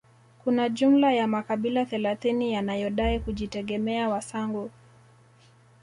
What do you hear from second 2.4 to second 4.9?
yanayodai kujitegemea Wasangu